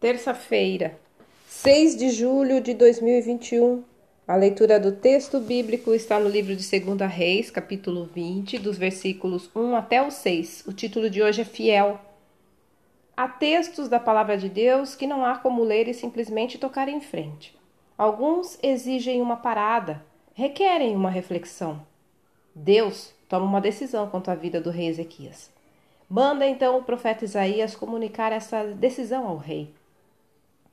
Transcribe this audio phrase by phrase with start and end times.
[0.00, 0.98] Terça-feira,
[1.46, 3.84] 6 de julho de 2021.
[4.26, 9.50] A leitura do texto bíblico está no livro de 2 Reis, capítulo 20, dos versículos
[9.54, 10.64] 1 até o 6.
[10.66, 12.00] O título de hoje é Fiel.
[13.14, 17.02] Há textos da palavra de Deus que não há como ler e simplesmente tocar em
[17.02, 17.54] frente.
[17.98, 21.82] Alguns exigem uma parada, requerem uma reflexão.
[22.54, 25.50] Deus toma uma decisão quanto à vida do rei Ezequias.
[26.08, 29.74] Manda então o profeta Isaías comunicar essa decisão ao rei.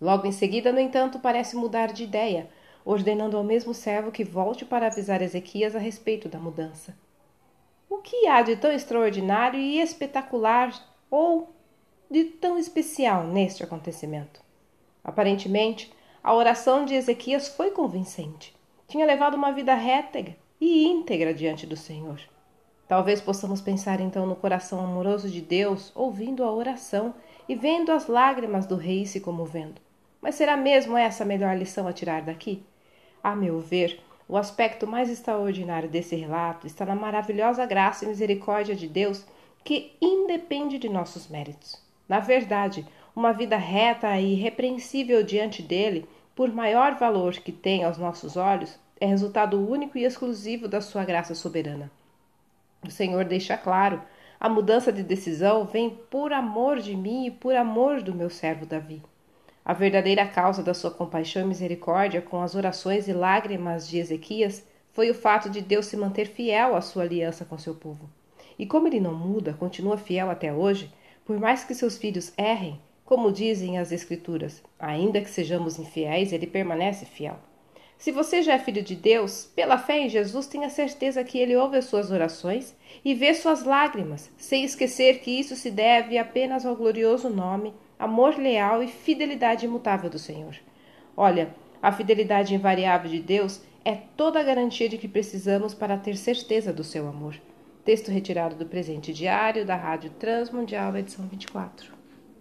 [0.00, 2.48] Logo em seguida, no entanto, parece mudar de ideia,
[2.84, 6.96] ordenando ao mesmo servo que volte para avisar Ezequias a respeito da mudança.
[7.90, 10.72] O que há de tão extraordinário e espetacular
[11.10, 11.52] ou
[12.10, 14.40] de tão especial neste acontecimento?
[15.02, 18.54] Aparentemente, a oração de Ezequias foi convincente.
[18.86, 20.24] Tinha levado uma vida reta
[20.60, 22.20] e íntegra diante do Senhor.
[22.86, 27.14] Talvez possamos pensar então no coração amoroso de Deus, ouvindo a oração
[27.48, 29.87] e vendo as lágrimas do rei se comovendo.
[30.20, 32.62] Mas será mesmo essa a melhor lição a tirar daqui?
[33.22, 38.74] A meu ver, o aspecto mais extraordinário desse relato está na maravilhosa graça e misericórdia
[38.74, 39.26] de Deus
[39.64, 41.82] que independe de nossos méritos.
[42.08, 47.98] Na verdade, uma vida reta e irrepreensível diante dele, por maior valor que tem aos
[47.98, 51.90] nossos olhos, é resultado único e exclusivo da sua graça soberana.
[52.86, 54.02] O Senhor deixa claro:
[54.38, 58.66] a mudança de decisão vem por amor de mim e por amor do meu servo
[58.66, 59.02] Davi.
[59.68, 64.66] A verdadeira causa da sua compaixão e misericórdia com as orações e lágrimas de Ezequias
[64.94, 68.08] foi o fato de Deus se manter fiel à sua aliança com seu povo.
[68.58, 70.90] E como ele não muda, continua fiel até hoje,
[71.22, 76.46] por mais que seus filhos errem, como dizem as Escrituras, ainda que sejamos infiéis, ele
[76.46, 77.36] permanece fiel.
[77.98, 81.54] Se você já é filho de Deus, pela fé em Jesus, tenha certeza que ele
[81.54, 86.64] ouve as suas orações e vê suas lágrimas, sem esquecer que isso se deve apenas
[86.64, 90.54] ao glorioso nome amor leal e fidelidade imutável do Senhor.
[91.16, 96.16] Olha, a fidelidade invariável de Deus é toda a garantia de que precisamos para ter
[96.16, 97.34] certeza do seu amor.
[97.84, 101.97] Texto retirado do presente diário da Rádio Transmundial, edição 24.